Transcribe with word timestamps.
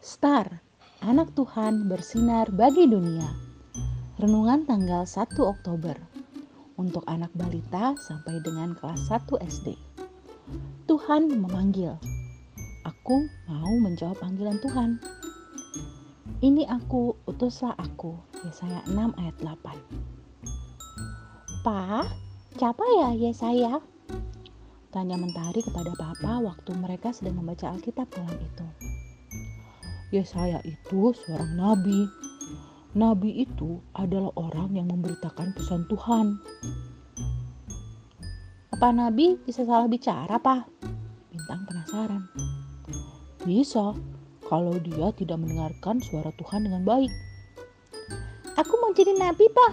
Star, 0.00 0.64
anak 1.04 1.36
Tuhan 1.36 1.84
bersinar 1.84 2.48
bagi 2.56 2.88
dunia. 2.88 3.28
Renungan 4.16 4.64
tanggal 4.64 5.04
1 5.04 5.36
Oktober 5.44 5.92
untuk 6.80 7.04
anak 7.04 7.28
balita 7.36 7.92
sampai 8.00 8.40
dengan 8.40 8.72
kelas 8.80 9.12
1 9.12 9.28
SD. 9.44 9.76
Tuhan 10.88 11.28
memanggil. 11.28 12.00
Aku 12.88 13.28
mau 13.44 13.72
menjawab 13.76 14.16
panggilan 14.24 14.56
Tuhan. 14.64 14.96
Ini 16.40 16.64
aku, 16.72 17.20
utuslah 17.28 17.76
aku. 17.76 18.16
Yesaya 18.48 18.80
6 18.88 19.20
ayat 19.20 19.36
8. 19.36 21.60
Pa, 21.60 22.08
siapa 22.56 22.84
ya 23.04 23.12
Yesaya? 23.12 23.84
Tanya 24.88 25.20
Mentari 25.20 25.60
kepada 25.60 25.92
Papa 25.92 26.40
waktu 26.40 26.72
mereka 26.80 27.12
sedang 27.12 27.44
membaca 27.44 27.68
Alkitab 27.68 28.08
malam 28.16 28.40
itu. 28.40 28.64
Yesaya 30.10 30.58
itu 30.66 31.14
seorang 31.14 31.54
nabi. 31.54 32.10
Nabi 32.98 33.46
itu 33.46 33.78
adalah 33.94 34.34
orang 34.34 34.74
yang 34.74 34.90
memberitakan 34.90 35.54
pesan 35.54 35.86
Tuhan. 35.86 36.34
Apa 38.74 38.90
nabi 38.90 39.38
bisa 39.46 39.62
salah 39.62 39.86
bicara, 39.86 40.34
Pak? 40.34 40.66
Bintang 41.30 41.62
penasaran. 41.70 42.22
Bisa, 43.46 43.94
kalau 44.50 44.74
dia 44.82 45.14
tidak 45.14 45.38
mendengarkan 45.38 46.02
suara 46.02 46.34
Tuhan 46.34 46.66
dengan 46.66 46.82
baik. 46.82 47.12
Aku 48.58 48.74
mau 48.82 48.90
jadi 48.90 49.14
nabi, 49.14 49.46
Pak. 49.46 49.72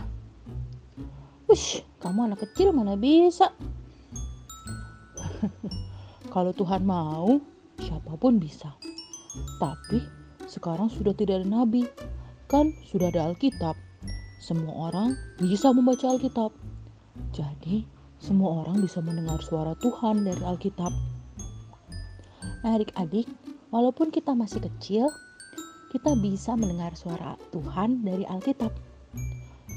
Wush, 1.49 1.81
kamu 1.97 2.29
anak 2.29 2.45
kecil 2.45 2.69
mana 2.69 2.93
bisa? 2.93 3.49
Kalau 6.33 6.53
Tuhan 6.53 6.85
mau, 6.85 7.41
siapa 7.81 8.13
pun 8.19 8.37
bisa. 8.37 8.69
Tapi 9.57 10.16
sekarang 10.47 10.87
sudah 10.87 11.11
tidak 11.11 11.43
ada 11.43 11.47
nabi, 11.47 11.83
kan 12.47 12.71
sudah 12.87 13.11
ada 13.11 13.27
Alkitab. 13.31 13.75
Semua 14.39 14.89
orang 14.89 15.13
bisa 15.43 15.75
membaca 15.75 16.07
Alkitab. 16.07 16.55
Jadi, 17.35 17.83
semua 18.17 18.63
orang 18.63 18.79
bisa 18.79 19.03
mendengar 19.03 19.43
suara 19.43 19.75
Tuhan 19.77 20.23
dari 20.23 20.41
Alkitab. 20.41 20.89
Adik-adik, 22.63 23.27
walaupun 23.69 24.09
kita 24.09 24.33
masih 24.33 24.63
kecil, 24.63 25.11
kita 25.91 26.15
bisa 26.19 26.55
mendengar 26.55 26.95
suara 26.95 27.35
Tuhan 27.51 28.07
dari 28.07 28.23
Alkitab. 28.25 28.71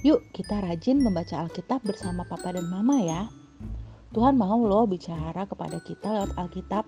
Yuk, 0.01 0.25
kita 0.33 0.65
rajin 0.65 1.03
membaca 1.05 1.45
Alkitab 1.45 1.85
bersama 1.85 2.25
papa 2.25 2.57
dan 2.57 2.65
mama 2.71 3.03
ya. 3.05 3.29
Tuhan 4.11 4.35
mau 4.35 4.59
loh 4.67 4.89
bicara 4.91 5.47
kepada 5.47 5.79
kita 5.85 6.11
lewat 6.11 6.35
Alkitab. 6.35 6.83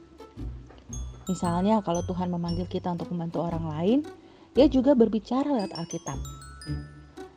Misalnya 1.30 1.82
kalau 1.82 2.02
Tuhan 2.06 2.30
memanggil 2.30 2.66
kita 2.66 2.90
untuk 2.90 3.10
membantu 3.14 3.42
orang 3.44 3.64
lain, 3.68 3.98
dia 4.52 4.66
juga 4.68 4.92
berbicara 4.92 5.46
lewat 5.46 5.72
Alkitab. 5.74 6.18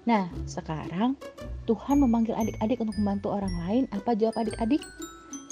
Nah, 0.05 0.30
sekarang 0.45 1.17
Tuhan 1.66 1.97
memanggil 1.97 2.38
adik-adik 2.38 2.77
untuk 2.81 2.95
membantu 3.02 3.27
orang 3.33 3.53
lain. 3.66 3.83
Apa 3.89 4.14
jawab 4.14 4.38
adik-adik? 4.38 4.81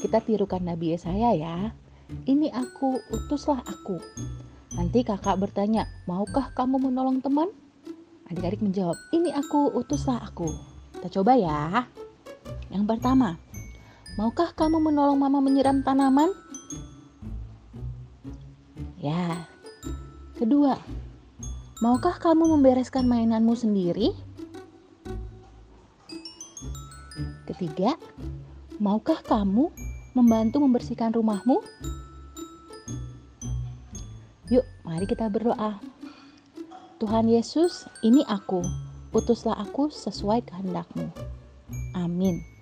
Kita 0.02 0.22
tirukan 0.22 0.62
Nabi 0.62 0.94
Yesaya 0.94 1.34
ya. 1.34 1.58
Ini 2.30 2.54
aku, 2.54 3.00
utuslah 3.10 3.64
aku. 3.66 3.98
Nanti 4.78 5.02
kakak 5.02 5.42
bertanya, 5.42 5.90
maukah 6.06 6.54
kamu 6.54 6.90
menolong 6.90 7.24
teman? 7.24 7.50
Adik-adik 8.30 8.62
menjawab, 8.62 8.98
ini 9.14 9.34
aku, 9.34 9.74
utuslah 9.74 10.22
aku. 10.22 10.50
Kita 10.98 11.22
coba 11.22 11.34
ya. 11.38 11.88
Yang 12.70 12.84
pertama, 12.90 13.38
Maukah 14.14 14.54
kamu 14.54 14.78
menolong 14.78 15.18
mama 15.18 15.42
menyiram 15.42 15.82
tanaman? 15.82 16.30
Ya. 19.04 19.52
Kedua, 20.40 20.80
maukah 21.84 22.16
kamu 22.24 22.56
membereskan 22.56 23.04
mainanmu 23.04 23.52
sendiri? 23.52 24.16
Ketiga, 27.44 28.00
maukah 28.80 29.20
kamu 29.20 29.76
membantu 30.16 30.64
membersihkan 30.64 31.12
rumahmu? 31.12 31.60
Yuk, 34.48 34.64
mari 34.88 35.04
kita 35.04 35.28
berdoa. 35.28 35.84
Tuhan 37.04 37.28
Yesus, 37.28 37.92
ini 38.08 38.24
aku. 38.24 38.64
Utuslah 39.12 39.60
aku 39.60 39.92
sesuai 39.92 40.48
kehendakmu. 40.48 41.12
Amin. 41.92 42.53